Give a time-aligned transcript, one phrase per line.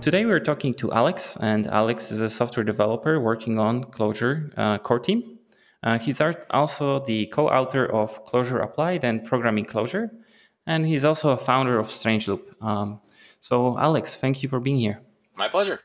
[0.00, 4.78] Today we're talking to Alex, and Alex is a software developer working on Clojure uh,
[4.78, 5.38] core team.
[5.82, 10.08] Uh, he's also the co-author of Clojure Applied and Programming Clojure,
[10.66, 12.40] and he's also a founder of Strangeloop.
[12.62, 12.98] Um,
[13.40, 15.02] so, Alex, thank you for being here.
[15.36, 15.80] My pleasure.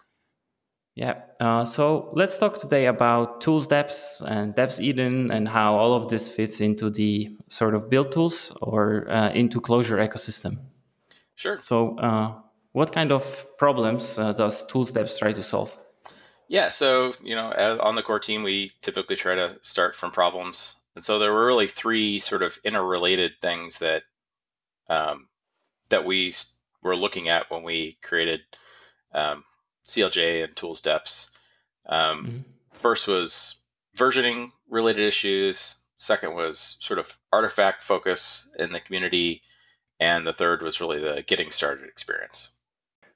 [0.95, 1.15] Yeah.
[1.41, 6.61] Uh, so let's talk today about tools.deps and deps.edn and how all of this fits
[6.61, 10.57] into the sort of build tools or uh, into Clojure ecosystem.
[11.35, 11.59] Sure.
[11.59, 12.35] So, uh,
[12.75, 13.23] what kind of
[13.57, 15.75] problems uh, does tools.deps try to solve?
[16.49, 16.67] Yeah.
[16.67, 21.03] So you know, on the core team, we typically try to start from problems, and
[21.03, 24.03] so there were really three sort of interrelated things that
[24.89, 25.29] um,
[25.89, 26.33] that we
[26.83, 28.41] were looking at when we created
[29.13, 29.45] um,
[29.87, 31.31] CLJ and tools.deps.
[31.85, 32.37] Um, mm-hmm.
[32.73, 33.55] First was
[33.97, 35.83] versioning related issues.
[35.97, 39.41] Second was sort of artifact focus in the community.
[39.99, 42.54] And the third was really the getting started experience.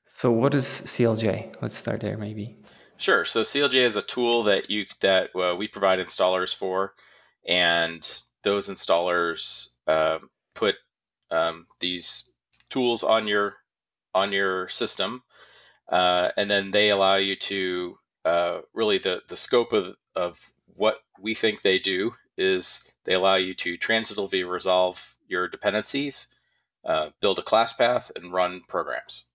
[0.09, 1.61] So what is CLJ?
[1.61, 2.57] Let's start there maybe.
[2.97, 3.23] Sure.
[3.23, 6.93] So CLJ is a tool that you that uh, we provide installers for,
[7.47, 8.01] and
[8.43, 10.19] those installers uh,
[10.53, 10.75] put
[11.31, 12.31] um, these
[12.69, 13.55] tools on your
[14.13, 15.23] on your system
[15.89, 20.99] uh, and then they allow you to uh, really the the scope of of what
[21.19, 26.27] we think they do is they allow you to transitively resolve your dependencies,
[26.85, 29.25] uh, build a class path, and run programs.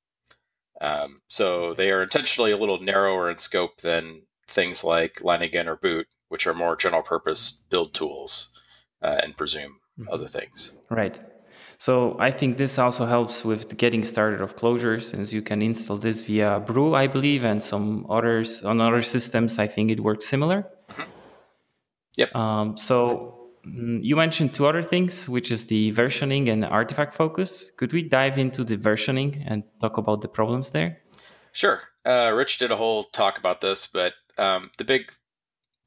[0.81, 5.77] Um, so they are intentionally a little narrower in scope than things like Leiningen or
[5.77, 8.61] Boot, which are more general purpose build tools
[9.03, 10.13] uh, and presume mm-hmm.
[10.13, 10.77] other things.
[10.91, 11.19] Right.
[11.79, 15.97] So I think this also helps with getting started of Clojure since you can install
[15.97, 19.59] this via Brew, I believe, and some others on other systems.
[19.59, 20.67] I think it works similar.
[20.91, 21.03] Mm-hmm.
[22.17, 22.37] Yep.
[22.37, 27.71] Um, so you mentioned two other things, which is the versioning and artifact focus.
[27.77, 30.99] Could we dive into the versioning and talk about the problems there?
[31.53, 31.81] Sure.
[32.05, 35.13] Uh, Rich did a whole talk about this, but um, the big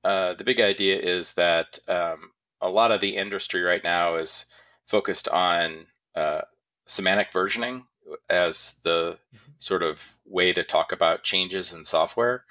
[0.04, 2.32] uh, the big idea is that um,
[2.62, 4.46] a lot of the industry right now is
[4.86, 6.42] focused on uh,
[6.86, 7.84] semantic versioning
[8.30, 9.52] as the mm-hmm.
[9.58, 12.46] sort of way to talk about changes in software.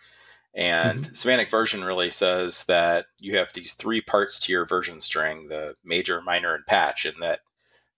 [0.57, 1.13] And mm-hmm.
[1.13, 5.75] semantic version really says that you have these three parts to your version string the
[5.85, 7.41] major, minor, and patch, and that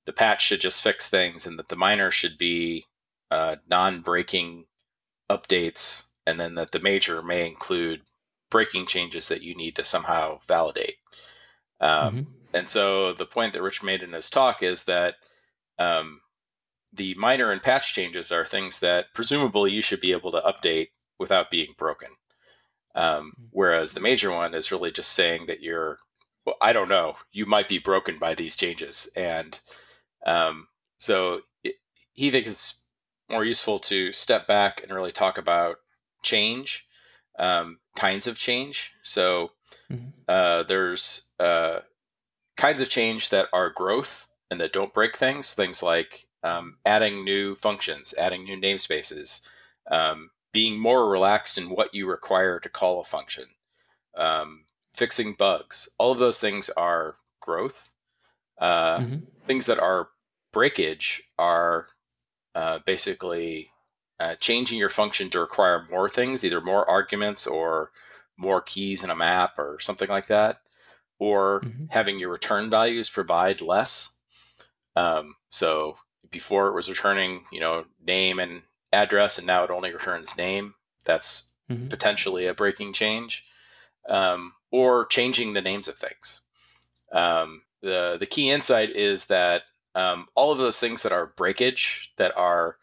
[0.06, 2.84] the patch should just fix things, and that the minor should be
[3.30, 4.64] uh, non breaking
[5.30, 8.02] updates, and then that the major may include
[8.50, 10.97] breaking changes that you need to somehow validate.
[11.80, 12.22] Um, mm-hmm.
[12.54, 15.14] And so the point that Rich made in his talk is that
[15.78, 16.22] um,
[16.92, 20.88] the minor and patch changes are things that presumably you should be able to update
[21.18, 22.08] without being broken.
[22.98, 23.44] Um, hmm.
[23.53, 25.98] whereas the major one is really just saying that you're,
[26.44, 29.10] well, I don't know, you might be broken by these changes.
[29.16, 29.59] And
[30.26, 30.66] um,
[30.98, 31.76] so it,
[32.12, 32.82] he thinks it's
[33.31, 35.76] more useful to step back and really talk about
[36.22, 36.86] change,
[37.38, 38.92] um, kinds of change.
[39.03, 39.53] So
[39.91, 40.09] mm-hmm.
[40.26, 41.80] uh, there's uh,
[42.56, 47.25] kinds of change that are growth and that don't break things, things like um, adding
[47.25, 49.47] new functions, adding new namespaces,
[49.91, 53.44] um, being more relaxed in what you require to call a function,
[54.16, 55.88] um, fixing bugs.
[55.98, 57.92] All of those things are growth.
[58.60, 59.16] Uh, mm-hmm.
[59.44, 60.08] Things that are
[60.52, 61.86] breakage are
[62.56, 63.70] uh, basically
[64.18, 67.92] uh, changing your function to require more things, either more arguments or
[68.36, 70.58] more keys in a map or something like that
[71.20, 71.84] or mm-hmm.
[71.91, 74.16] having your return values provide less.
[74.97, 75.98] Um, so
[76.32, 78.62] before it was returning, you know, name and
[78.93, 80.75] address, and now it only returns name.
[81.04, 81.88] That's mm-hmm.
[81.88, 83.44] potentially a breaking change,
[84.09, 86.43] um, or changing the names of things.
[87.12, 89.62] Um, the the key insight is that
[89.94, 92.77] um, all of those things that are breakage, that are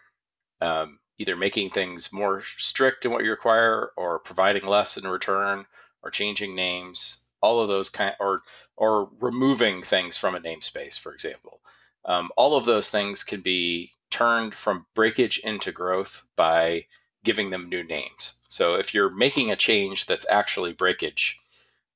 [0.62, 5.66] um, either making things more strict in what you require, or providing less in return,
[6.04, 8.44] or changing names, all of those kind or
[8.78, 11.62] or removing things from a namespace, for example.
[12.06, 16.86] Um, all of those things can be turned from breakage into growth by
[17.26, 18.40] giving them new names.
[18.48, 21.38] So if you're making a change that's actually breakage,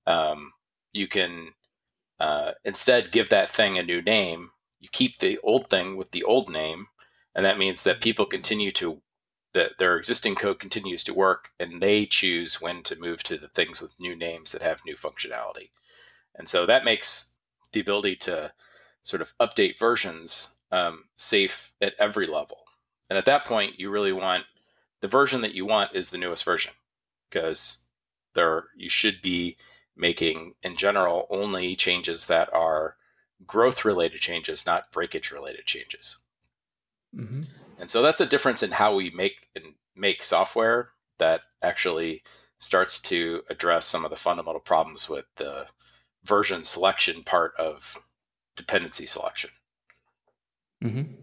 [0.05, 0.51] um,
[0.91, 1.53] you can
[2.19, 4.51] uh, instead give that thing a new name.
[4.81, 6.87] You keep the old thing with the old name,
[7.33, 9.01] and that means that people continue to
[9.53, 13.47] that their existing code continues to work and they choose when to move to the
[13.47, 15.69] things with new names that have new functionality.
[16.35, 17.35] And so that makes
[17.71, 18.51] the ability to
[19.01, 22.57] sort of update versions um, safe at every level.
[23.09, 24.45] And at that point, you really want
[25.01, 26.73] the version that you want is the newest version
[27.29, 27.85] because
[28.35, 29.57] there you should be
[29.95, 32.95] making in general only changes that are
[33.45, 36.19] growth related changes, not breakage related changes.
[37.15, 37.41] Mm-hmm.
[37.79, 42.23] And so that's a difference in how we make and make software that actually
[42.59, 45.67] starts to address some of the fundamental problems with the
[46.23, 47.97] version selection part of
[48.55, 49.49] dependency selection.
[50.83, 51.13] Mm-hmm.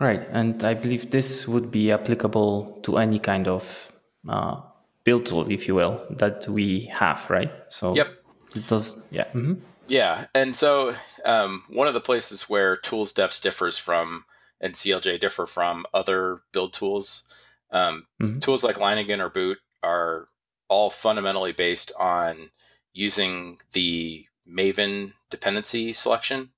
[0.00, 3.92] Right, and I believe this would be applicable to any kind of
[4.28, 4.60] uh,
[5.04, 7.52] build tool, if you will, that we have, right?
[7.68, 8.08] So yep,
[8.54, 9.00] it does.
[9.10, 9.24] Yeah.
[9.28, 9.54] Mm-hmm.
[9.86, 10.94] Yeah, and so
[11.24, 14.24] um, one of the places where tools.deps differs from
[14.60, 17.26] and CLJ differ from other build tools,
[17.70, 18.38] um, mm-hmm.
[18.40, 20.28] tools like Leiningen or Boot are
[20.68, 22.50] all fundamentally based on
[22.92, 26.50] using the Maven dependency selection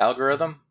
[0.00, 0.62] algorithm.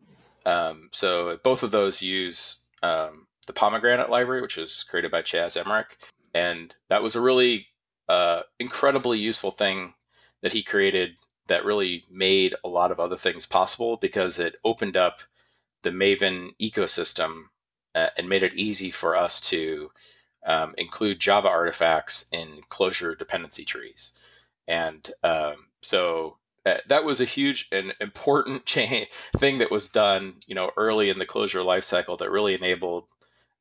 [0.45, 5.57] Um, so both of those use um, the Pomegranate library, which was created by Chas
[5.57, 5.97] Emerick,
[6.33, 7.67] and that was a really
[8.09, 9.93] uh, incredibly useful thing
[10.41, 11.15] that he created
[11.47, 15.21] that really made a lot of other things possible because it opened up
[15.83, 17.45] the Maven ecosystem
[17.93, 19.91] uh, and made it easy for us to
[20.45, 24.13] um, include Java artifacts in Clojure dependency trees.
[24.67, 29.05] And um, so uh, that was a huge and important cha-
[29.37, 33.05] thing that was done, you know, early in the Clojure lifecycle that really enabled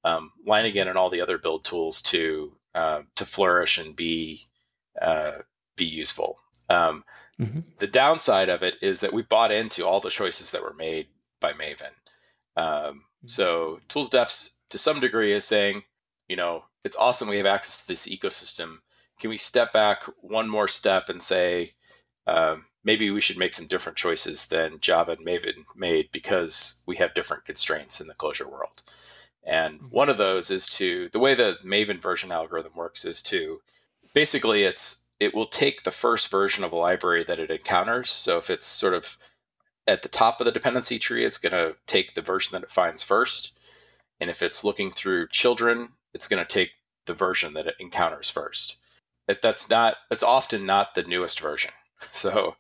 [0.05, 4.47] um, and all the other build tools to uh, to flourish and be
[5.01, 5.39] uh,
[5.77, 6.39] be useful.
[6.69, 7.05] Um,
[7.41, 7.61] mm-hmm.
[7.79, 11.09] The downside of it is that we bought into all the choices that were made
[11.41, 11.93] by Maven.
[12.57, 13.27] Um, mm-hmm.
[13.27, 15.83] so Tools Deps, to some degree, is saying,
[16.29, 18.79] you know, it's awesome we have access to this ecosystem.
[19.21, 21.71] Can we step back one more step and say,
[22.27, 26.97] um, maybe we should make some different choices than Java and Maven made because we
[26.97, 28.83] have different constraints in the Clojure world.
[29.43, 29.87] And mm-hmm.
[29.87, 33.61] one of those is to the way the Maven version algorithm works is to
[34.13, 38.11] basically it's it will take the first version of a library that it encounters.
[38.11, 39.17] So if it's sort of
[39.87, 42.71] at the top of the dependency tree, it's going to take the version that it
[42.71, 43.59] finds first.
[44.21, 46.71] And if it's looking through children, it's going to take
[47.07, 48.77] the version that it encounters first.
[49.29, 51.71] That that's not that's often not the newest version.
[52.13, 52.57] So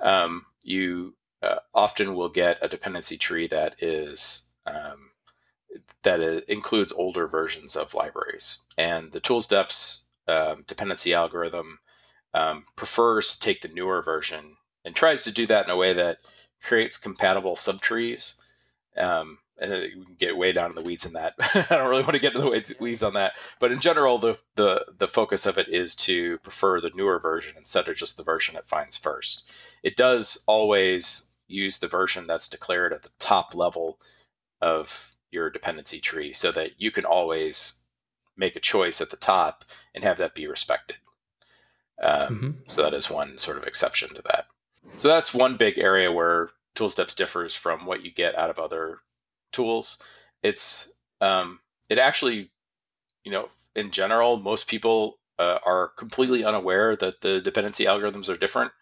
[0.00, 5.10] um, you uh, often will get a dependency tree that is um,
[6.02, 6.20] that
[6.50, 11.78] includes older versions of libraries, and the tools.deps um, dependency algorithm
[12.34, 15.92] um, prefers to take the newer version and tries to do that in a way
[15.92, 16.18] that
[16.62, 18.40] creates compatible subtrees.
[18.96, 21.34] Um, and then we can get way down in the weeds in that.
[21.40, 24.38] I don't really want to get into the weeds on that, but in general, the,
[24.54, 28.22] the the focus of it is to prefer the newer version instead of just the
[28.22, 29.50] version it finds first.
[29.82, 33.98] It does always use the version that's declared at the top level
[34.60, 37.82] of your dependency tree, so that you can always
[38.36, 39.64] make a choice at the top
[39.94, 40.96] and have that be respected.
[42.02, 42.50] Um, mm-hmm.
[42.68, 44.46] So that is one sort of exception to that.
[44.98, 48.58] So that's one big area where tool deps differs from what you get out of
[48.58, 49.00] other
[49.56, 50.02] tools.
[50.42, 52.50] It's um, it actually,
[53.24, 58.36] you know, in general, most people uh, are completely unaware that the dependency algorithms are
[58.36, 58.72] different,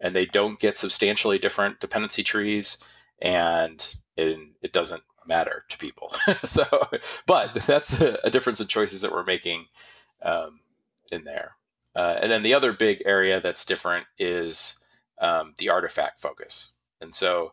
[0.00, 2.82] and they don't get substantially different dependency trees,
[3.20, 6.12] and it, it doesn't matter to people.
[6.44, 6.64] so,
[7.26, 9.66] but that's a, a, difference in choices that we're making
[10.22, 10.60] um,
[11.10, 11.56] in there.
[11.94, 14.82] Uh, and then the other big area that's different is
[15.20, 16.76] um, the artifact focus.
[17.00, 17.52] And so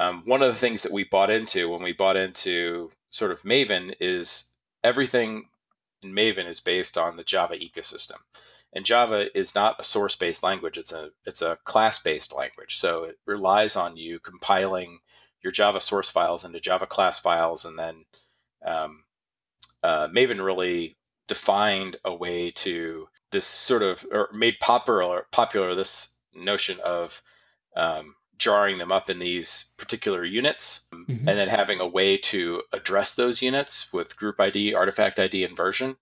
[0.00, 3.42] um, one of the things that we bought into when we bought into sort of
[3.42, 5.50] Maven is everything
[6.02, 8.16] in Maven is based on the Java ecosystem.
[8.72, 12.78] And Java is not a source-based language; it's a it's a class-based language.
[12.78, 15.00] So it relies on you compiling
[15.42, 18.04] your Java source files into Java class files, and then
[18.64, 19.04] um,
[19.82, 20.96] uh, Maven really
[21.28, 27.20] defined a way to this sort of or made popular popular this notion of
[27.76, 31.28] um, jarring them up in these particular units mm-hmm.
[31.28, 35.56] and then having a way to address those units with group ID, artifact ID, and
[35.56, 35.96] version.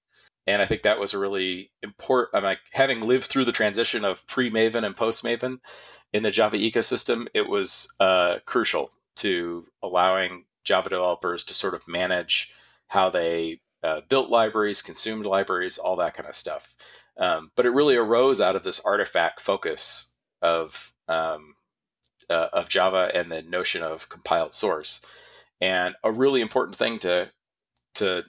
[0.46, 2.34] And I think that was a really important.
[2.34, 5.58] I'm like having lived through the transition of pre Maven and post Maven
[6.14, 11.86] in the Java ecosystem, it was uh, crucial to allowing Java developers to sort of
[11.86, 12.52] manage
[12.86, 16.74] how they uh, built libraries, consumed libraries, all that kind of stuff.
[17.18, 21.56] Um, but it really arose out of this artifact focus of um,
[22.30, 25.04] uh, of Java and the notion of compiled source.
[25.60, 27.30] And a really important thing to
[27.94, 28.22] to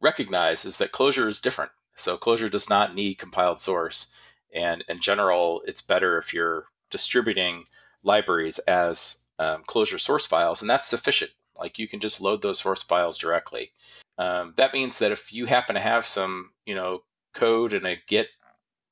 [0.00, 1.70] recognize is that Clojure is different.
[1.94, 4.12] So Clojure does not need compiled source,
[4.54, 7.64] and in general, it's better if you're distributing
[8.02, 11.30] libraries as um, Clojure source files, and that's sufficient.
[11.58, 13.72] Like you can just load those source files directly.
[14.18, 17.02] Um, that means that if you happen to have some, you know,
[17.34, 18.28] code in a Git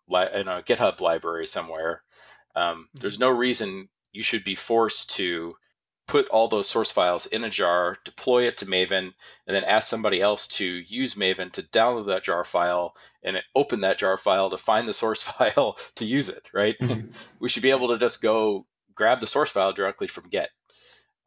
[0.09, 2.03] in a GitHub library somewhere,
[2.57, 3.01] um, mm-hmm.
[3.01, 5.57] there's no reason you should be forced to
[6.11, 9.13] put all those source files in a jar, deploy it to Maven,
[9.47, 13.81] and then ask somebody else to use Maven to download that jar file and open
[13.83, 16.77] that jar file to find the source file to use it, right?
[16.81, 17.11] Mm-hmm.
[17.39, 20.51] we should be able to just go grab the source file directly from Git.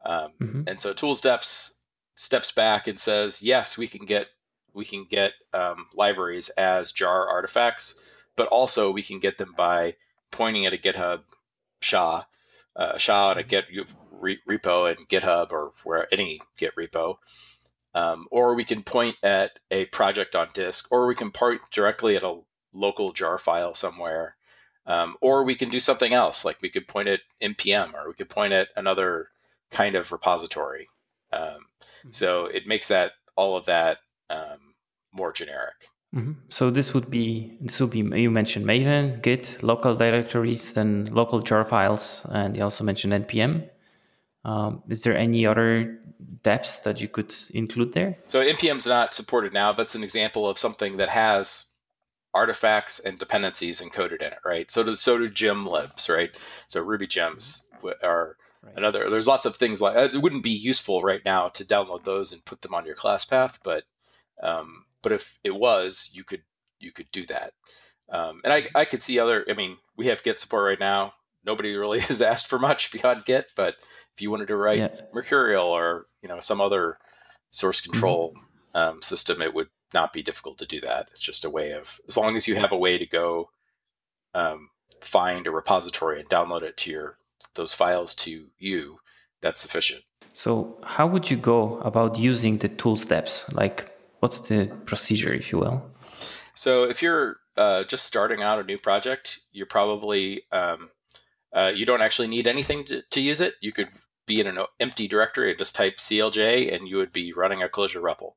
[0.04, 0.62] Um, mm-hmm.
[0.66, 1.78] And so ToolsDeps
[2.14, 4.26] steps back and says, yes, we can get
[4.74, 8.02] we can get um, libraries as jar artifacts,
[8.36, 9.94] but also we can get them by
[10.30, 11.20] pointing at a GitHub
[11.80, 12.24] SHA,
[12.76, 13.66] uh, SHA at a Git
[14.10, 17.16] re- repo in GitHub or where any Git repo.
[17.94, 22.16] Um, or we can point at a project on disk, or we can point directly
[22.16, 22.40] at a
[22.72, 24.36] local jar file somewhere.
[24.86, 28.14] Um, or we can do something else, like we could point at npm, or we
[28.14, 29.28] could point at another
[29.70, 30.88] kind of repository.
[31.32, 32.08] Um, mm-hmm.
[32.10, 34.74] So it makes that all of that um,
[35.12, 35.88] more generic.
[36.14, 36.32] Mm-hmm.
[36.48, 41.40] So this would be this would be you mentioned Maven, Git, local directories, then local
[41.40, 43.68] jar files, and you also mentioned npm.
[44.44, 45.98] Um, is there any other
[46.42, 48.16] depths that you could include there?
[48.26, 51.66] So npm is not supported now, but it's an example of something that has
[52.32, 54.70] artifacts and dependencies encoded in it, right?
[54.70, 56.30] So do so do gem libs, right?
[56.68, 57.68] So Ruby gems
[58.04, 58.74] are right.
[58.76, 59.10] another.
[59.10, 62.44] There's lots of things like it wouldn't be useful right now to download those and
[62.44, 63.82] put them on your class path, but
[64.42, 66.42] um, but if it was, you could
[66.80, 67.52] you could do that.
[68.10, 69.44] Um, and I I could see other.
[69.48, 73.24] I mean, we have Git support right now nobody really has asked for much beyond
[73.24, 73.52] Git.
[73.56, 73.76] But
[74.14, 75.00] if you wanted to write yeah.
[75.12, 76.98] Mercurial or you know some other
[77.50, 77.92] source mm-hmm.
[77.92, 78.76] control mm-hmm.
[78.76, 81.08] um, system, it would not be difficult to do that.
[81.12, 83.50] It's just a way of as long as you have a way to go
[84.34, 84.70] um,
[85.00, 87.18] find a repository and download it to your
[87.54, 88.98] those files to you,
[89.40, 90.02] that's sufficient.
[90.32, 93.54] So how would you go about using the tools.deps?
[93.54, 93.93] Like
[94.24, 95.84] what's the procedure, if you will?
[96.54, 100.88] So if you're uh, just starting out a new project, you're probably um,
[101.52, 103.56] uh, you don't actually need anything to, to, use it.
[103.60, 103.90] You could
[104.26, 107.68] be in an empty directory and just type CLJ, and you would be running a
[107.68, 108.32] Clojure REPL,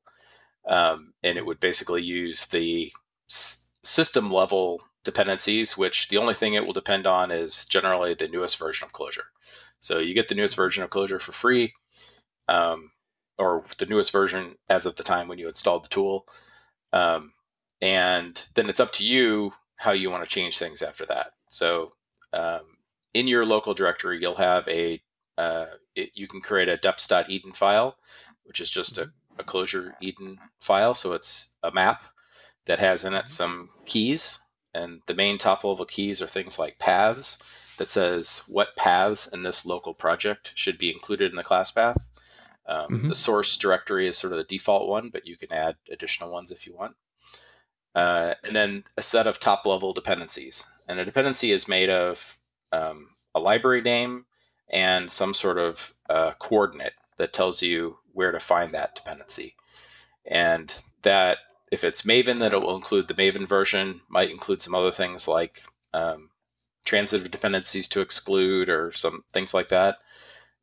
[0.66, 2.92] um, and it would basically use the
[3.30, 5.78] s- system level dependencies.
[5.78, 9.30] Which the only thing it will depend on is generally the newest version of Clojure.
[9.80, 11.72] So you get the newest version of Clojure for free,
[12.46, 12.90] um,
[13.38, 16.26] or the newest version as of the time when you installed the tool,
[16.92, 17.32] um,
[17.80, 21.32] and then it's up to you how you want to change things after that.
[21.48, 21.92] So
[22.32, 22.62] um,
[23.14, 25.00] in your local directory, you'll have a
[25.36, 27.96] uh, it, you can create a deps.edn file,
[28.44, 30.94] which is just a, a Clojure edn file.
[30.94, 32.02] So it's a map
[32.66, 33.28] that has in it mm-hmm.
[33.28, 34.40] some keys,
[34.74, 37.38] and the main top level keys are things like paths
[37.78, 42.10] that says what paths in this local project should be included in the class path.
[42.68, 43.06] Um, mm-hmm.
[43.08, 46.52] The source directory is sort of the default one, but you can add additional ones
[46.52, 46.94] if you want.
[47.94, 50.66] Uh, and then a set of top level dependencies.
[50.86, 52.38] And a dependency is made of
[52.72, 54.26] um, a library name
[54.70, 59.56] and some sort of uh, coordinate that tells you where to find that dependency.
[60.26, 61.38] And that,
[61.72, 65.26] if it's Maven, that it will include the Maven version, might include some other things
[65.26, 65.62] like
[65.94, 66.30] um,
[66.84, 69.98] transitive dependencies to exclude or some things like that.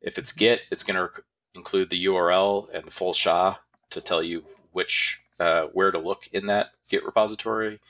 [0.00, 1.22] If it's Git, it's going to
[1.56, 3.58] include the URL and full SHA
[3.90, 7.80] to tell you which uh, where to look in that Git repository.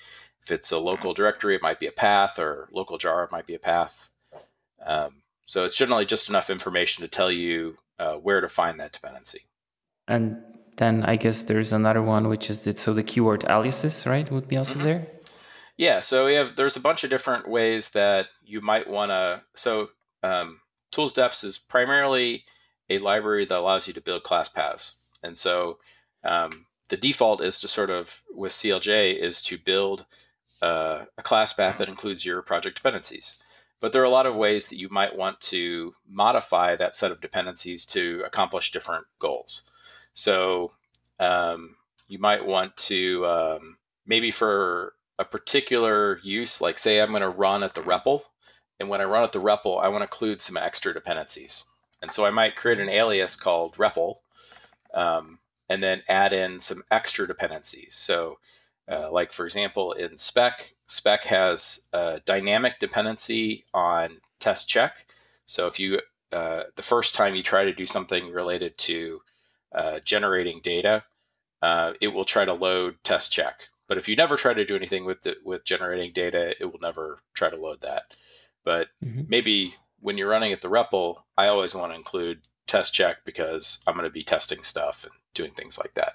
[0.43, 3.47] If it's a local directory, it might be a path, or local jar, it might
[3.47, 4.09] be a path.
[4.85, 8.93] Um, so it's generally just enough information to tell you uh, where to find that
[8.93, 9.43] dependency.
[10.09, 10.37] And
[10.77, 14.49] then I guess there's another one, which is that so the keyword aliases, right, would
[14.49, 14.85] be also mm-hmm.
[14.85, 15.07] there.
[15.77, 19.43] Yeah, so we have there's a bunch of different ways that you might want to.
[19.55, 19.91] So
[20.23, 20.61] um,
[20.93, 22.45] ToolsDeps is primarily
[22.89, 25.79] a library that allows you to build class paths, and so
[26.25, 30.07] um, the default is to sort of with CLJ is to build
[30.63, 33.43] uh, a class path that includes your project dependencies.
[33.81, 37.13] But there are a lot of ways that you might want to modify that set
[37.13, 39.71] of dependencies to accomplish different goals.
[40.15, 40.73] So
[41.21, 41.77] um,
[42.09, 43.77] you might want to um,
[44.07, 48.23] maybe for a particular use, like say I'm going to run at the REPL,
[48.79, 51.67] and when I run at the REPL, I want to include some extra dependencies.
[52.07, 54.19] And so I might create an alias called REPL,
[54.95, 57.97] um, and then add in some extra dependencies.
[57.97, 58.39] So
[58.89, 65.07] uh, like for example, in spec, spec has a dynamic dependency on test check.
[65.47, 65.99] So if you
[66.31, 69.23] uh, the first time you try to do something related to
[69.75, 71.03] uh, generating data,
[71.61, 73.67] uh, it will try to load test check.
[73.89, 76.79] But if you never try to do anything with the, with generating data, it will
[76.81, 78.15] never try to load that.
[78.65, 79.23] But mm-hmm.
[79.27, 79.75] maybe
[80.07, 83.95] when you're running at the REPL, I always want to include test check because I'm
[83.95, 86.15] going to be testing stuff and doing things like that.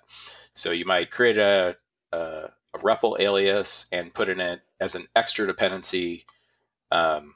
[0.54, 1.76] So you might create a,
[2.14, 6.26] a a REPL alias and put in it as an extra dependency
[6.92, 7.36] um,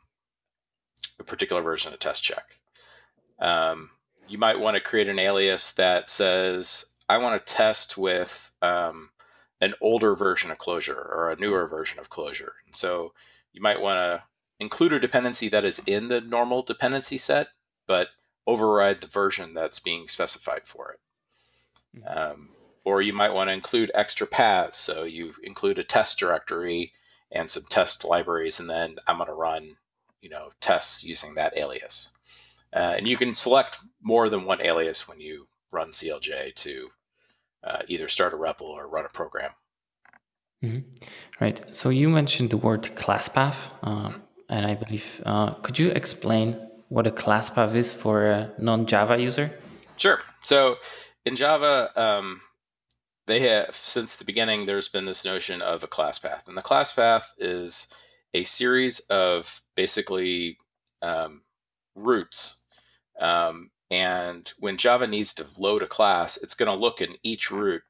[1.20, 2.60] a particular version of test check.
[3.40, 3.90] Um,
[4.28, 9.10] you might want to create an alias that says, I want to test with um,
[9.62, 12.54] an older version of Clojure or a newer version of Clojure.
[12.66, 13.14] And so
[13.54, 14.24] you might want to
[14.60, 17.48] include a dependency that is in the normal dependency set,
[17.88, 18.10] but
[18.48, 21.00] override the version that's being specified for it.
[22.00, 22.18] Mm-hmm.
[22.18, 22.50] Um,
[22.84, 24.78] or you might want to include extra paths.
[24.78, 26.94] So you include a test directory
[27.32, 29.78] and some test libraries, and then I'm going to run,
[30.22, 32.12] you know, tests using that alias.
[32.72, 36.90] Uh, and you can select more than one alias when you run CLJ to
[37.64, 39.52] uh, either start a REPL or run a program.
[40.64, 41.06] Mm-hmm.
[41.40, 41.62] Right.
[41.76, 44.14] So you mentioned the word class path, uh,
[44.50, 46.60] and I believe uh, could you explain
[46.90, 49.52] what a class path is for a non-Java user?
[49.98, 50.22] Sure.
[50.42, 50.78] So
[51.26, 52.42] in Java, um,
[53.28, 54.66] they have since the beginning.
[54.66, 57.92] There's been this notion of a class path, and the class path is
[58.34, 60.58] a series of basically
[61.02, 61.42] um,
[61.96, 62.62] roots
[63.20, 67.52] um, and when Java needs to load a class, it's going to look in each
[67.52, 67.84] root,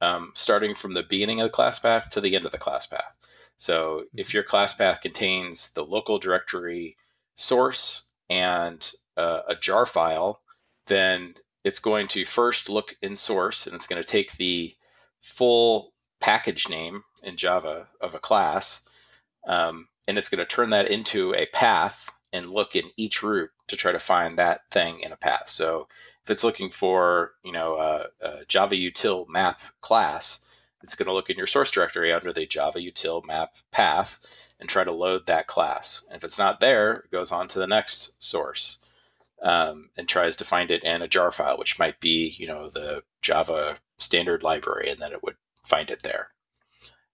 [0.00, 2.86] um, starting from the beginning of the class path to the end of the class
[2.86, 3.16] path.
[3.60, 4.38] So if mm-hmm.
[4.38, 6.96] your class path contains the local directory
[7.34, 10.40] source and uh, a jar file,
[10.86, 14.74] then it's going to first look in source and it's going to take the
[15.20, 18.88] full package name in Java of a class,
[19.46, 23.50] um, and it's going to turn that into a path and look in each root
[23.68, 25.50] to try to find that thing in a path.
[25.50, 25.86] So
[26.24, 30.46] if it's looking for, you know, a, a Java util map class,
[30.82, 34.68] it's going to look in your source directory under the Java util map path and
[34.68, 36.04] try to load that class.
[36.08, 38.90] And if it's not there, it goes on to the next source
[39.42, 42.68] um, and tries to find it in a jar file, which might be, you know,
[42.68, 46.28] the Java standard library, and then it would find it there.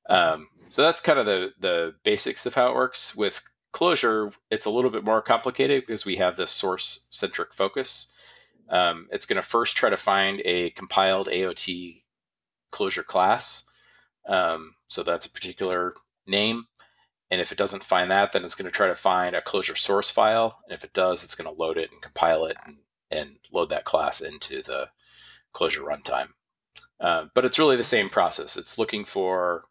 [0.09, 3.15] Um, so that's kind of the the basics of how it works.
[3.17, 3.43] With
[3.73, 8.13] Clojure, it's a little bit more complicated because we have this source centric focus.
[8.69, 12.03] Um, it's going to first try to find a compiled AOT
[12.77, 13.65] Clojure class.
[14.29, 15.95] Um, so that's a particular
[16.27, 16.67] name.
[17.31, 19.77] And if it doesn't find that, then it's going to try to find a Clojure
[19.77, 20.61] source file.
[20.65, 22.77] And if it does, it's going to load it and compile it and,
[23.11, 24.91] and load that class into the
[25.55, 26.29] Clojure runtime.
[27.01, 28.57] Uh, but it's really the same process.
[28.57, 29.65] It's looking for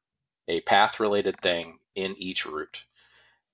[0.47, 2.85] a path related thing in each root.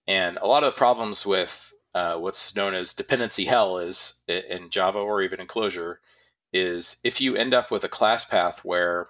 [0.07, 4.69] And a lot of the problems with uh, what's known as dependency hell is in
[4.69, 5.97] Java or even in Clojure
[6.53, 9.07] is if you end up with a class path where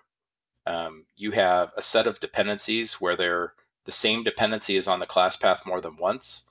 [0.66, 3.54] um, you have a set of dependencies where they're
[3.86, 6.48] the same dependency is on the class path more than once,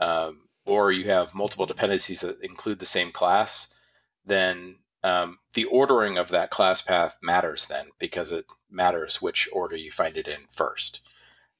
[0.00, 3.74] um, or you have multiple dependencies that include the same class,
[4.24, 9.76] then um, the ordering of that class path matters then because it matters which order
[9.76, 11.00] you find it in first.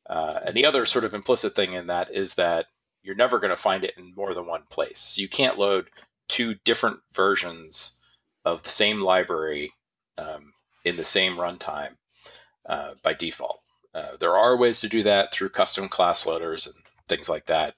[0.08, 2.66] Uh, and the other sort of implicit thing in that is that
[3.02, 4.98] you're never going to find it in more than one place.
[4.98, 5.90] So you can't load
[6.28, 8.00] two different versions
[8.44, 9.72] of the same library
[10.16, 10.52] um,
[10.84, 11.96] in the same runtime
[12.66, 13.60] uh, by default.
[13.94, 16.76] Uh, there are ways to do that through custom class loaders and
[17.08, 17.74] things like that,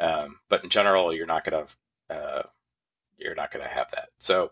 [0.00, 2.42] um, but in general, you're not going to uh,
[3.18, 4.08] you're not going to have that.
[4.18, 4.50] So,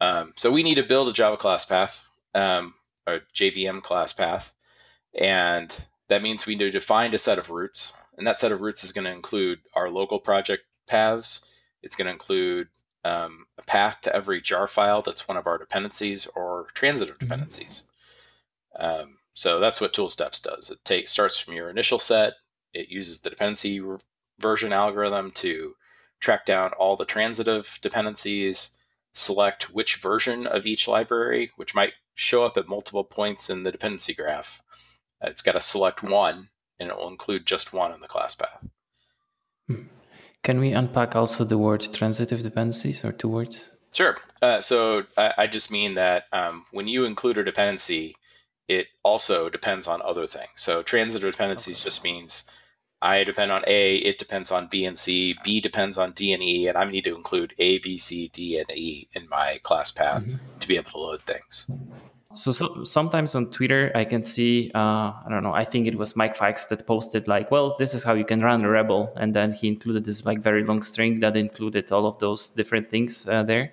[0.00, 2.74] um, so we need to build a Java class path, um,
[3.06, 4.52] a JVM class path,
[5.18, 8.60] and that means we need to find a set of roots, and that set of
[8.60, 11.44] roots is going to include our local project paths.
[11.82, 12.68] It's going to include
[13.04, 17.26] um, a path to every jar file that's one of our dependencies or transitive mm-hmm.
[17.26, 17.88] dependencies.
[18.78, 20.70] Um, so that's what tools.deps does.
[20.70, 22.34] It takes starts from your initial set.
[22.74, 23.80] It uses the dependency
[24.40, 25.74] version algorithm to
[26.20, 28.76] track down all the transitive dependencies,
[29.14, 33.72] select which version of each library, which might show up at multiple points in the
[33.72, 34.60] dependency graph,
[35.20, 38.68] it's got to select one, and it will include just one in the class path.
[40.44, 43.70] Can we unpack also the word transitive dependencies or two words?
[43.92, 44.16] Sure.
[44.42, 48.16] Uh, so I, I, just mean that um, when you include a dependency,
[48.68, 50.50] it also depends on other things.
[50.56, 51.84] So transitive dependencies okay.
[51.84, 52.50] just means
[53.00, 56.42] I depend on A, it depends on B and C, B depends on D and
[56.42, 59.90] E, and I need to include A, B, C, D, and E in my class
[59.90, 60.58] path mm-hmm.
[60.58, 61.70] to be able to load things.
[62.38, 65.96] So, so, sometimes on Twitter, I can see, uh, I don't know, I think it
[65.96, 69.12] was Mike Fikes that posted like, well, this is how you can run a rebel.
[69.16, 72.90] And then he included this like very long string that included all of those different
[72.90, 73.72] things uh, there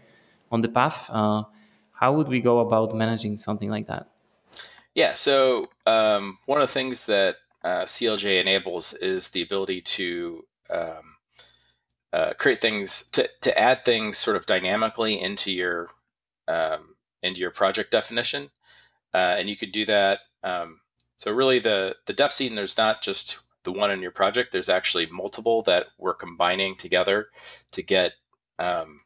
[0.52, 1.08] on the path.
[1.12, 1.44] Uh,
[1.92, 4.08] how would we go about managing something like that?
[4.96, 5.14] Yeah.
[5.14, 11.18] So um, one of the things that uh, CLJ enables is the ability to um,
[12.12, 15.90] uh, create things, to, to add things sort of dynamically into your
[16.48, 18.52] um, into your project definition,
[19.16, 20.20] uh, and you can do that.
[20.44, 20.82] Um,
[21.16, 24.52] so really, the the deps.edn there's not just the one in your project.
[24.52, 27.30] There's actually multiple that we're combining together
[27.72, 28.12] to get
[28.60, 29.02] um,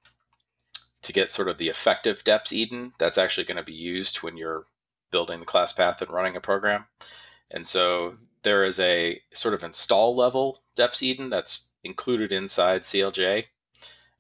[1.04, 4.66] to get sort of the effective deps.edn that's actually going to be used when you're
[5.12, 6.86] building the class path and running a program.
[7.52, 13.46] And so there is a sort of install level deps.edn that's included inside CLJ.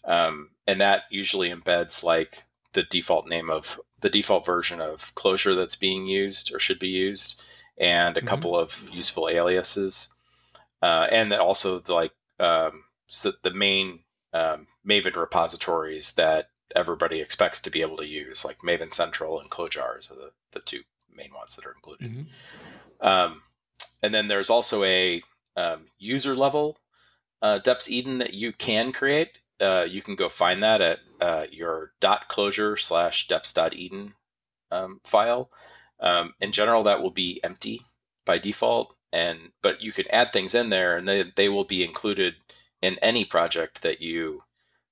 [0.04, 5.55] Um, and that usually embeds like the default name of the default version of Clojure
[5.55, 7.41] that's being used or should be used,
[7.77, 8.27] and a mm-hmm.
[8.27, 10.13] couple of useful aliases,
[10.81, 13.99] uh, and then also the, like um, so the main
[14.33, 19.49] um, Maven repositories that everybody expects to be able to use, like Maven Central and
[19.49, 20.81] Clojars are the, the two
[21.13, 22.12] main ones that are included.
[22.12, 23.07] Mm-hmm.
[23.07, 23.41] Um,
[24.01, 25.21] and then there's also a
[25.55, 26.77] um, user level
[27.41, 29.38] uh, Deps edn that you can create.
[29.60, 34.13] Uh, you can go find that at uh, your dot Clojure slash deps.edn
[34.72, 35.50] um, file.
[36.00, 37.82] Um, in general, that will be empty
[38.26, 41.84] by default, and but you can add things in there, and they, they will be
[41.84, 42.36] included
[42.82, 44.41] in any project that you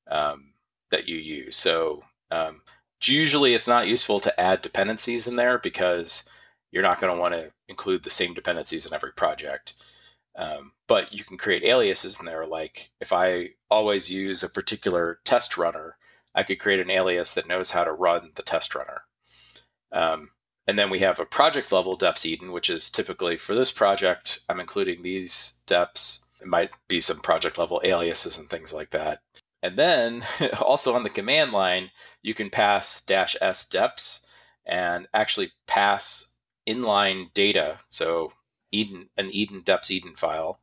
[0.09, 0.53] um,
[0.91, 1.55] that you use.
[1.55, 2.61] So um,
[3.03, 6.29] usually, it's not useful to add dependencies in there because
[6.71, 9.73] you're not going to want to include the same dependencies in every project.
[10.37, 12.45] Um, but you can create aliases in there.
[12.45, 15.97] Like if I always use a particular test runner,
[16.35, 19.01] I could create an alias that knows how to run the test runner.
[19.91, 20.29] Um,
[20.67, 24.41] and then we have a project level deps edn, which is typically for this project,
[24.47, 26.25] I'm including these deps.
[26.39, 29.21] It might be some project level aliases and things like that.
[29.63, 30.23] And then
[30.61, 31.89] also on the command line,
[32.21, 34.25] you can pass dash s deps
[34.65, 36.33] and actually pass
[36.67, 37.79] inline data.
[37.89, 38.33] So
[38.73, 40.59] edn, an edn deps edn file.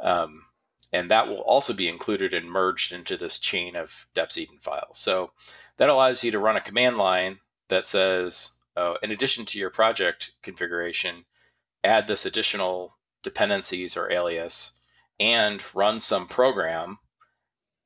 [0.00, 0.46] Um,
[0.92, 4.98] and that will also be included and merged into this chain of deps edn files.
[4.98, 5.32] So
[5.76, 9.70] that allows you to run a command line that says, oh, in addition to your
[9.70, 11.24] project configuration,
[11.84, 14.80] add this additional dependencies or alias
[15.20, 16.98] and run some program.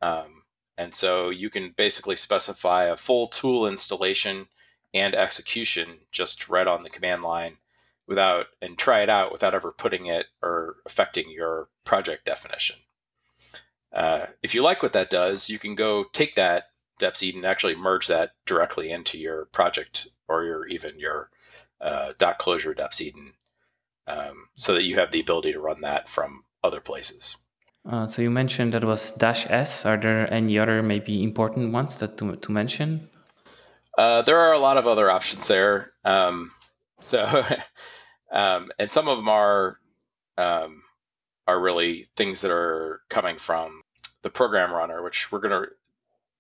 [0.01, 0.43] Um,
[0.79, 4.47] and so you can basically specify a full tool installation
[4.95, 7.57] and execution just right on the command line
[8.07, 12.77] without and try it out without ever putting it or affecting your project definition.
[13.93, 16.65] Uh, if you like what that does, you can go take that
[17.01, 21.31] Deps edn and actually merge that directly into your project or your even your
[21.81, 23.35] uh, dot Clojure Deps edn,
[24.07, 27.37] um, so that you have the ability to run that from other places.
[27.91, 29.85] Uh, so you mentioned that was dash s.
[29.85, 33.09] Are there any other maybe important ones that to, to mention?
[33.99, 35.93] Uh, there are a lot of other options there.
[36.05, 36.53] Um,
[37.03, 37.45] so,
[38.33, 39.79] um, and some of them are
[40.39, 40.83] um,
[41.47, 43.83] are really things that are coming from
[44.23, 45.69] the program runner, which we're going to.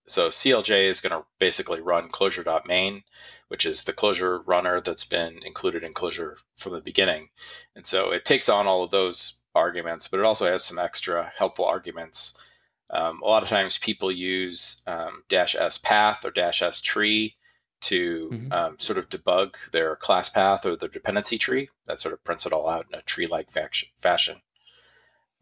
[0.08, 3.04] So CLJ is going to basically run Clojure.main,
[3.48, 7.28] which is the Clojure runner that's been included in Clojure from the beginning,
[7.76, 11.32] and so it takes on all of those arguments, but it also has some extra
[11.36, 12.36] helpful arguments.
[12.90, 17.36] Um, a lot of times people use um, dash s path or dash s tree
[17.82, 18.52] to mm-hmm.
[18.52, 21.68] um, sort of debug their class path or their dependency tree.
[21.86, 24.40] That sort of prints it all out in a tree-like fashion.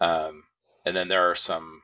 [0.01, 0.45] Um,
[0.85, 1.83] and then there are some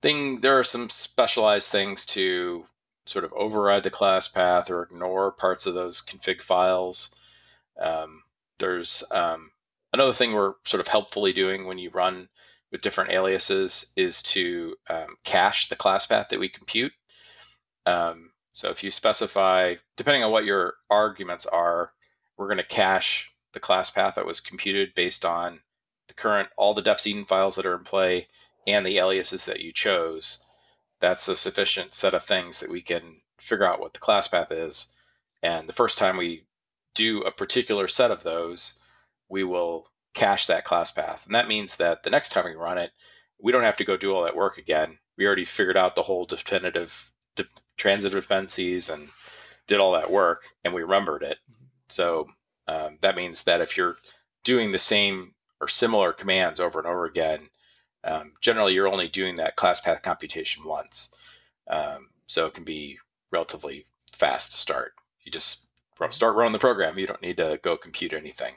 [0.00, 2.64] thing there are some specialized things to
[3.06, 7.14] sort of override the class path or ignore parts of those config files.
[7.80, 8.22] Um,
[8.58, 9.50] there's um,
[9.92, 12.28] another thing we're sort of helpfully doing when you run
[12.72, 16.92] with different aliases is to um, cache the class path that we compute.
[18.56, 21.92] So if you specify, depending on what your arguments are,
[22.38, 25.60] we're going to cache the class path that was computed based on
[26.08, 28.28] the current, all the deps edn files that are in play
[28.66, 30.42] and the aliases that you chose.
[31.00, 34.50] That's a sufficient set of things that we can figure out what the class path
[34.50, 34.90] is.
[35.42, 36.46] And the first time we
[36.94, 38.80] do a particular set of those,
[39.28, 41.26] we will cache that class path.
[41.26, 42.92] And that means that the next time we run it,
[43.38, 45.00] we don't have to go do all that work again.
[45.18, 47.15] We already figured out the whole definitive de-
[47.76, 49.08] transitive dependencies and
[49.66, 51.38] did all that work and we remembered it.
[51.88, 52.28] So
[52.68, 53.96] um, that means that if you're
[54.44, 57.48] doing the same or similar commands over and over again,
[58.04, 61.14] um, generally you're only doing that class path computation once.
[61.68, 62.98] Um, so it can be
[63.32, 64.92] relatively fast to start.
[65.24, 65.66] You just
[66.10, 66.98] start running the program.
[66.98, 68.54] You don't need to go compute anything.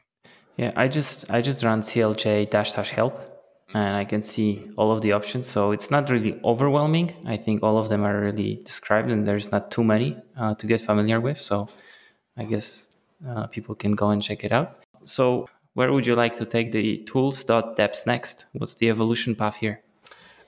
[0.58, 3.38] Yeah, I just I just run clj dash dash help
[3.74, 5.48] and I can see all of the options.
[5.48, 7.14] So it's not really overwhelming.
[7.26, 10.68] I think all of them are really described, and there's not too many uh, to
[10.68, 11.40] get familiar with.
[11.40, 11.68] So
[12.38, 12.90] I guess
[13.28, 14.80] uh, people can go and check it out.
[15.06, 18.46] So where would you like to take the tools.deps next?
[18.54, 19.82] What's the evolution path here?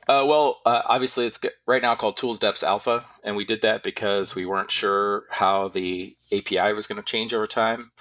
[0.08, 3.84] Uh, well, uh, obviously, it's right now called Tools Deps Alpha, and we did that
[3.84, 7.92] because we weren't sure how the API was going to change over time.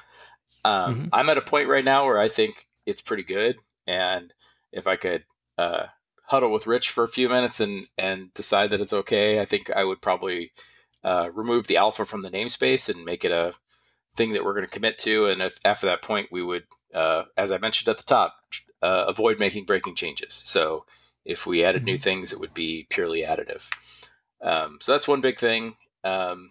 [0.65, 1.09] Um, mm-hmm.
[1.13, 4.33] I'm at a point right now where I think it's pretty good, and
[4.73, 5.25] if I could
[5.59, 5.87] uh,
[6.25, 9.71] huddle with Rich for a few minutes and and decide that it's okay, I think
[9.71, 10.53] I would probably
[11.03, 13.53] uh, remove the alpha from the namespace and make it a
[14.17, 15.27] thing that we're going to commit to.
[15.27, 18.35] And if, after that point, we would, uh, as I mentioned at the top,
[18.83, 20.33] uh, avoid making breaking changes.
[20.33, 20.85] So
[21.25, 22.03] if we added new mm-hmm.
[22.03, 23.69] things, it would be purely additive.
[24.43, 25.77] Um, so that's one big thing.
[26.03, 26.51] Um,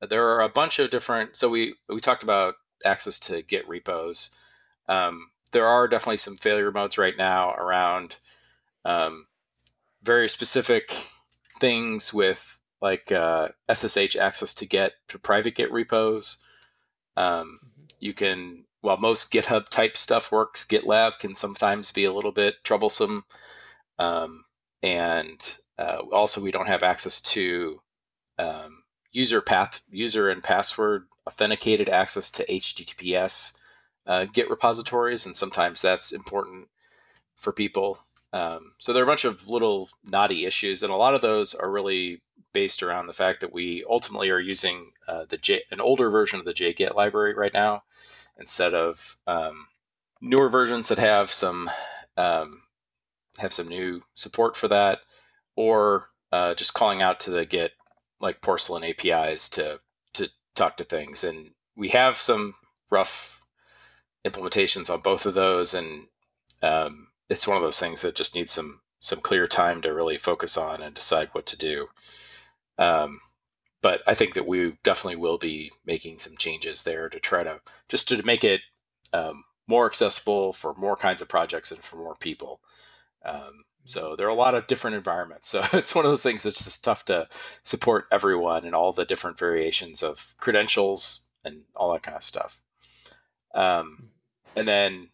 [0.00, 1.36] there are a bunch of different.
[1.36, 4.30] So we we talked about access to Git repos.
[4.88, 8.18] Um, there are definitely some failure modes right now around
[8.84, 9.26] um,
[10.02, 11.08] very specific
[11.58, 16.44] things with like uh, SSH access to get to private Git repos.
[17.16, 17.82] Um, mm-hmm.
[18.00, 22.62] you can, while most GitHub type stuff works, GitLab can sometimes be a little bit
[22.62, 23.24] troublesome.
[23.98, 24.44] Um,
[24.82, 27.80] and uh, also, we don't have access to
[28.38, 33.58] um, user path, user and password authenticated access to HTTPS
[34.06, 36.68] uh, Git repositories, and sometimes that's important
[37.34, 37.98] for people.
[38.32, 41.54] Um, so there are a bunch of little knotty issues, and a lot of those
[41.54, 45.80] are really based around the fact that we ultimately are using uh, the J, an
[45.80, 47.84] older version of the JGit library right now,
[48.38, 49.68] instead of um,
[50.20, 51.70] newer versions that have some
[52.16, 52.62] um,
[53.38, 55.00] have some new support for that,
[55.54, 57.72] or uh, just calling out to the Git
[58.20, 59.80] like Porcelain APIs to
[60.14, 61.22] to talk to things.
[61.24, 62.54] And we have some
[62.90, 63.42] rough
[64.26, 66.08] implementations on both of those, and
[66.62, 70.16] um, it's one of those things that just needs some some clear time to really
[70.16, 71.88] focus on and decide what to do.
[72.78, 73.20] Um,
[73.82, 77.60] but I think that we definitely will be making some changes there to try to
[77.88, 78.62] just to make it
[79.12, 82.60] um, more accessible for more kinds of projects and for more people.
[83.24, 85.54] Um, so there are a lot of different environments.
[85.62, 87.28] So it's one of those things that's just tough to
[87.62, 92.60] support everyone and all the different variations of credentials and all that kind of stuff.
[93.54, 94.10] Um,
[94.56, 95.08] and then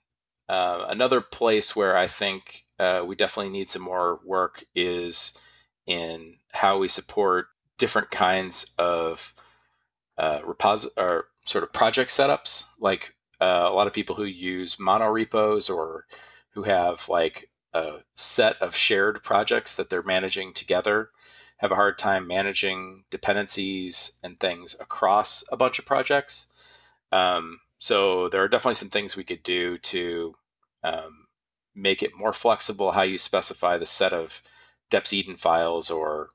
[0.49, 5.39] uh, another place where I think uh, we definitely need some more work is
[5.87, 7.47] in how we support
[7.79, 9.35] different kinds of
[10.19, 12.69] uh, repos- or sort of project setups.
[12.81, 16.07] Like uh, a lot of people who use mono repos or
[16.51, 21.11] who have like a set of shared projects that they're managing together
[21.57, 26.49] have a hard time managing dependencies and things across a bunch of projects.
[27.11, 30.37] Um, so there are definitely some things we could do to
[30.85, 31.27] um,
[31.75, 34.41] make it more flexible how you specify the set of
[34.89, 36.29] Deps edn files or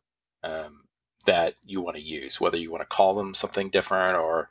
[0.43, 0.83] um,
[1.25, 4.49] that you want to use, whether you want to call them something different or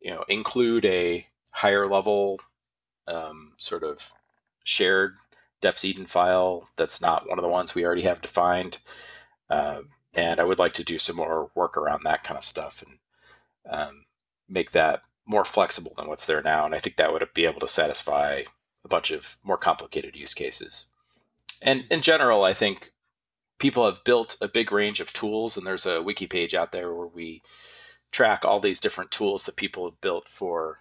[0.00, 2.38] you know include a higher level
[3.08, 4.12] um, sort of
[4.62, 5.16] shared
[5.60, 8.78] Deps edn file that's not one of the ones we already have defined.
[9.50, 9.80] Uh,
[10.14, 12.98] and I would like to do some more work around that kind of stuff and
[13.68, 14.04] um,
[14.48, 16.64] make that more flexible than what's there now.
[16.64, 18.42] And I think that would be able to satisfy
[18.84, 20.86] a bunch of more complicated use cases.
[21.60, 22.92] And in general, I think
[23.58, 26.94] people have built a big range of tools, and there's a wiki page out there
[26.94, 27.42] where we
[28.12, 30.80] track all these different tools that people have built for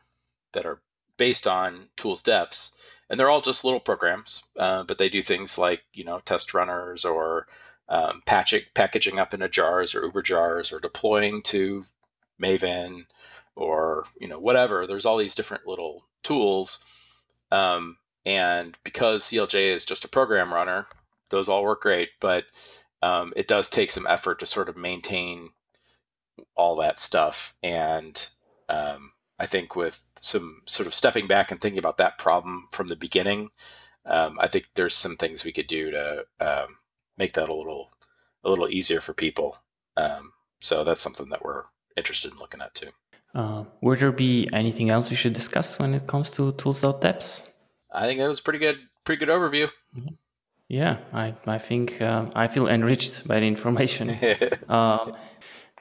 [0.51, 0.81] that are
[1.17, 2.71] based on tools Deps
[3.09, 6.53] and they're all just little programs, uh, but they do things like you know test
[6.53, 7.47] runners or
[7.87, 11.85] um, patching, packaging up into jars or Uber jars or deploying to
[12.41, 13.05] Maven
[13.55, 14.85] or you know whatever.
[14.85, 16.83] There's all these different little tools,
[17.51, 20.87] um, and because CLJ is just a program runner,
[21.29, 22.09] those all work great.
[22.19, 22.45] But
[23.01, 25.49] um, it does take some effort to sort of maintain
[26.55, 28.29] all that stuff, and
[28.69, 32.87] um, I think with some sort of stepping back and thinking about that problem from
[32.87, 33.51] the beginning,
[34.05, 36.77] um, I think there's some things we could do to um,
[37.17, 37.91] make that a little
[38.43, 39.57] a little easier for people.
[39.97, 41.63] Um, so that's something that we're
[41.97, 42.89] interested in looking at too.
[43.35, 47.43] Uh, would there be anything else we should discuss when it comes to tools.deps?
[47.93, 49.69] I think that was pretty good, pretty good overview.
[49.95, 50.15] Mm-hmm.
[50.69, 54.09] Yeah, I, I think uh, I feel enriched by the information.
[54.69, 55.11] uh,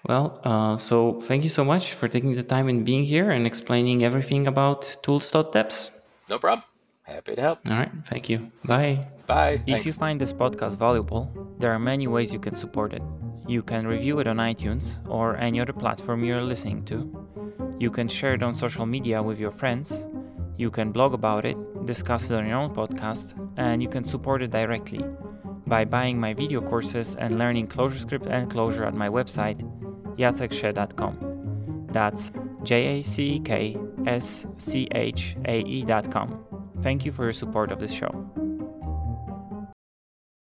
[0.06, 3.46] well, uh, so thank you so much for taking the time and being here and
[3.46, 5.90] explaining everything about tools.deps.
[6.28, 6.64] No problem.
[7.02, 7.60] Happy to help.
[7.66, 7.90] All right.
[8.06, 8.50] Thank you.
[8.64, 9.06] Bye.
[9.26, 9.62] Bye.
[9.66, 9.86] If Thanks.
[9.86, 13.02] you find this podcast valuable, there are many ways you can support it.
[13.46, 17.24] You can review it on iTunes or any other platform you're listening to.
[17.78, 19.92] You can share it on social media with your friends.
[20.56, 21.56] You can blog about it,
[21.86, 25.04] discuss it on your own podcast, and you can support it directly
[25.66, 29.60] by buying my video courses and learning ClojureScript and Clojure at my website
[30.16, 31.88] jacekschae.com.
[31.90, 32.30] That's
[32.62, 36.44] J A C K S C H A E.com.
[36.82, 38.43] Thank you for your support of this show.